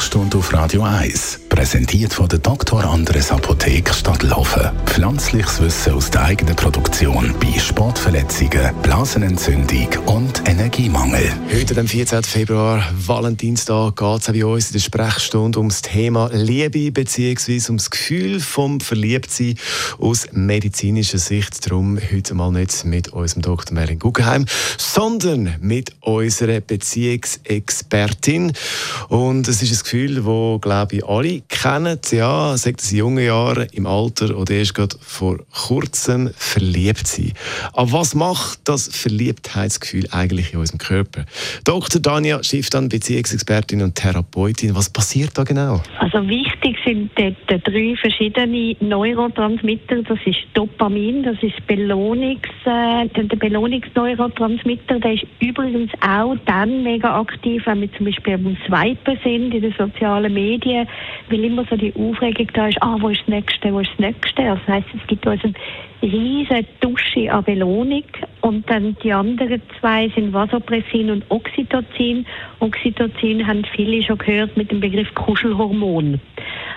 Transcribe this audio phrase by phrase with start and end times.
[0.00, 2.84] Sprechstunde auf Radio 1, präsentiert von der Dr.
[2.84, 4.70] Andres Apotheke Stadtlaufen.
[4.86, 11.30] Pflanzliches Wissen aus der eigenen Produktion bei Sportverletzungen, Blasenentzündung und Energiemangel.
[11.52, 12.22] Heute, am 14.
[12.22, 17.60] Februar, Valentinstag, geht es bei uns in der Sprechstunde ums Thema Liebe bzw.
[17.68, 19.56] ums Gefühl vom Verliebtsein
[19.98, 21.66] aus medizinischer Sicht.
[21.66, 23.74] Darum heute mal nicht mit unserem Dr.
[23.74, 24.46] Merlin Guggenheim,
[24.78, 28.52] sondern mit unserer Beziehungsexpertin.
[29.08, 31.98] Und es ist ein Gefühl, das, glaube ich, alle kennen.
[32.10, 37.32] Ja, sagt es in jungen Jahren, im Alter oder erst gerade vor kurzem verliebt sein.
[37.72, 41.24] Aber was macht das Verliebtheitsgefühl eigentlich in unserem Körper?
[41.64, 42.00] Dr.
[42.00, 44.74] Dania Schifftan, Beziehungsexpertin und Therapeutin.
[44.74, 45.82] Was passiert da genau?
[45.98, 50.02] Also wichtig sind dort drei verschiedene Neurotransmitter.
[50.02, 55.00] Das ist Dopamin, das ist Belohnungs, äh, der Belohnungsneurotransmitter.
[55.00, 59.62] Der ist übrigens auch dann mega aktiv, wenn wir zum Beispiel am Swipen sind in
[59.62, 60.88] den sozialen Medien,
[61.30, 63.98] weil immer so die Aufregung da ist, ah, wo ist das Nächste, wo ist das
[63.98, 64.42] Nächste.
[64.42, 65.54] Also das heisst, es gibt uns eine
[66.02, 68.04] riesige Dusche an Belohnung
[68.40, 72.26] und dann die anderen zwei sind Vasopressin und Oxytocin.
[72.60, 76.20] Oxytocin haben viele schon gehört mit dem Begriff Kuschelhormon.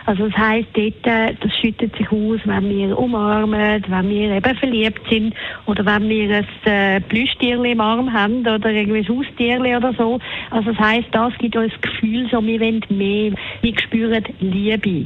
[0.05, 4.55] Also das heisst, dort, äh, das schüttet sich aus, wenn wir umarmen, wenn wir eben
[4.57, 5.33] verliebt sind
[5.65, 10.19] oder wenn wir ein äh, Plüschtierli im Arm haben oder irgendwie ein Haustierli oder so.
[10.51, 15.05] Also das heisst, das gibt uns das Gefühl, so, wir wollen mehr, wir spüren Liebe.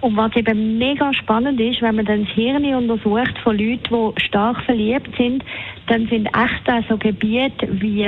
[0.00, 4.24] Und was eben mega spannend ist, wenn man dann das Hirn untersucht von Leuten, die
[4.24, 5.42] stark verliebt sind,
[5.86, 8.06] dann sind echt so Gebiete wie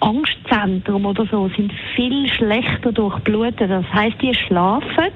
[0.00, 3.70] Angstzentrum oder so sind viel schlechter durchblutet.
[3.70, 5.12] Das heißt, die schlafen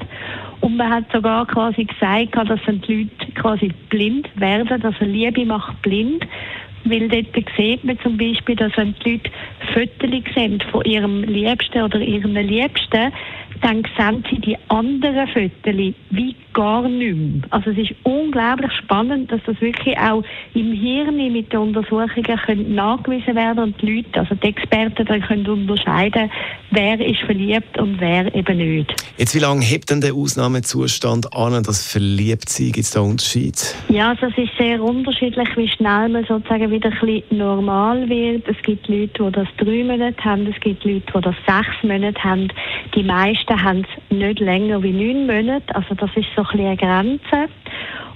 [0.60, 5.80] und man hat sogar quasi gesagt, dass die Leute quasi blind werden, also Liebe macht
[5.82, 6.26] blind.
[6.84, 9.30] Weil dort sieht man zum Beispiel, dass wenn die Leute
[9.74, 13.12] Fotos sehen von ihrem Liebsten oder ihren Liebsten,
[13.62, 17.42] dann sehen sie die anderen Fotos wie gar nicht mehr.
[17.50, 20.22] Also es ist unglaublich spannend, dass das wirklich auch
[20.54, 25.46] im Hirn mit den Untersuchungen nachgewiesen werden und die Leute, also die Experten, dann können
[25.46, 26.30] unterscheiden,
[26.70, 28.94] wer ist verliebt und wer eben nicht.
[29.16, 32.72] Jetzt, wie lange hebt denn der Ausnahmezustand an, das Verliebtsein?
[32.72, 33.74] Gibt es da Unterschied?
[33.88, 38.48] Ja, also es ist sehr unterschiedlich, wie schnell man sozusagen wieder ein bisschen normal wird.
[38.48, 42.22] Es gibt Leute, die das drei Monate haben, es gibt Leute, die das sechs Monate
[42.22, 42.48] haben.
[42.94, 45.74] Die meisten haben es nicht länger wie neun Monate.
[45.74, 47.48] Also das ist so ein eine Grenze.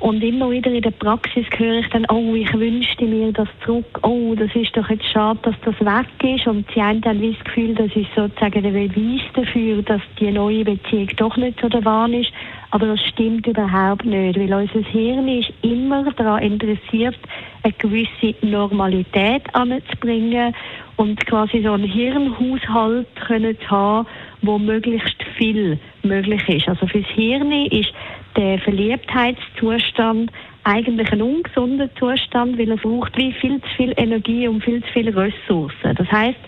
[0.01, 4.01] Und immer wieder in der Praxis höre ich dann, oh, ich wünschte mir das zurück,
[4.03, 6.47] oh, das ist doch jetzt schade, dass das weg ist.
[6.47, 10.65] Und sie haben dann das Gefühl, das ist sozusagen der Beweis dafür, dass die neue
[10.65, 12.31] Beziehung doch nicht so der Wahn ist.
[12.71, 17.17] Aber das stimmt überhaupt nicht, weil unser Hirn ist immer daran interessiert,
[17.63, 20.55] eine gewisse Normalität anzubringen
[20.97, 24.07] und quasi so einen Hirnhaushalt können zu haben,
[24.47, 26.69] wo möglichst viel möglich ist.
[26.69, 27.93] Also fürs Hirn ist
[28.37, 30.31] der Verliebtheitszustand
[30.65, 34.93] eigentlich ein ungesunder Zustand, weil er braucht wie viel zu viel Energie und viel zu
[34.93, 35.95] viele Ressourcen.
[35.95, 36.39] Das heißt,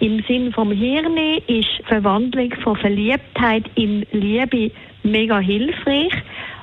[0.00, 1.16] im Sinn vom Hirn
[1.46, 4.70] ist Verwandlung von Verliebtheit in Liebe
[5.02, 6.12] mega hilfreich.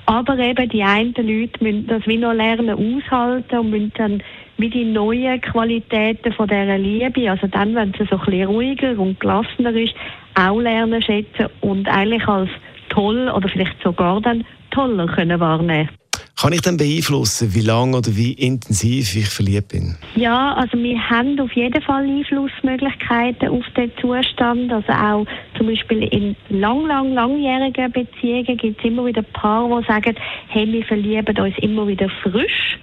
[0.06, 4.23] Aber eben die einen Leute müssen das wie noch lernen aushalten und müssen dann
[4.62, 8.98] wie die neuen Qualitäten von dieser Liebe, also dann, wenn sie so ein bisschen ruhiger
[8.98, 9.94] und gelassener ist,
[10.36, 12.50] auch lernen schätzen und eigentlich als
[12.90, 15.90] toll oder vielleicht sogar dann toller können wahrnehmen
[16.42, 19.96] kann ich dann beeinflussen, wie lange oder wie intensiv ich verliebt bin?
[20.16, 24.74] Ja, also wir haben auf jeden Fall Einflussmöglichkeiten auf den Zustand.
[24.74, 29.88] Also auch zum Beispiel in lang, lang, langjährigen Beziehungen gibt es immer wieder Paare, die
[29.88, 30.16] sagen,
[30.48, 32.80] hey, wir verlieben uns immer wieder frisch.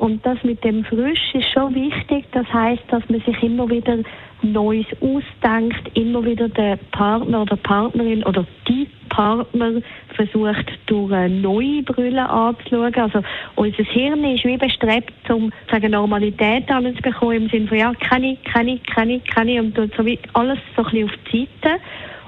[0.00, 2.24] Und das mit dem Frisch ist schon wichtig.
[2.32, 3.98] Das heißt, dass man sich immer wieder
[4.40, 9.82] Neues ausdenkt, immer wieder der Partner oder Partnerin oder die Partner
[10.14, 12.94] versucht, durch eine neue Brille anzuschauen.
[12.94, 13.20] Also
[13.56, 18.42] unser Hirn ist wie bestrebt, um sagen, Normalität anzubekommen, im Sinne von, ja, kann ich,
[18.44, 21.16] kann ich, kann ich, kann ich, und tut so wie alles so ein bisschen auf
[21.30, 21.78] die Seite.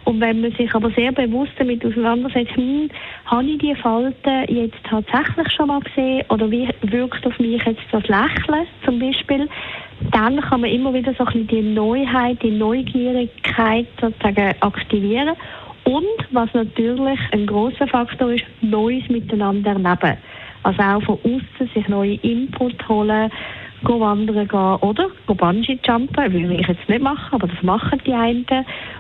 [0.04, 2.88] Und wenn man sich aber sehr bewusst damit auseinandersetzt, hm,
[3.26, 7.82] habe ich die Falten jetzt tatsächlich schon mal gesehen oder wie wirkt auf mich jetzt
[7.93, 9.49] das Lächeln zum Beispiel,
[10.10, 15.37] dann kann man immer wieder so ein bisschen die Neuheit, die Neugierigkeit sozusagen aktivieren.
[15.84, 20.19] Und was natürlich ein großer Faktor ist, Neues miteinander erleben.
[20.64, 23.31] Also auch von außen sich neue Input holen,
[23.84, 28.12] go wandern gehen oder Bungee jumpen, würde ich jetzt nicht machen, aber das machen die
[28.12, 28.46] einen,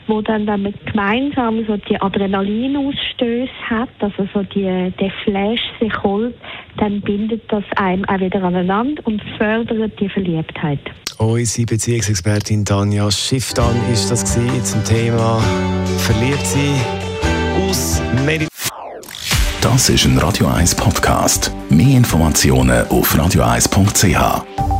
[0.06, 6.02] wo dann, wenn man gemeinsam so die Adrenalinausstöße hat, also so die, der Flash sich
[6.02, 6.34] holt,
[6.78, 10.80] dann bindet das einem auch wieder aneinander und fördert die Verliebtheit.
[11.18, 15.38] Unsere Beziehungsexpertin Tanja Schifftan ist das zum Thema
[15.98, 16.74] Verliebt sein
[17.68, 18.48] aus Medizin.
[19.60, 21.52] Das ist ein Radio 1 Podcast.
[21.70, 24.71] Mehr Informationen auf radio1.ch.